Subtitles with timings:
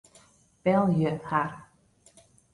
[0.63, 1.53] Belje har.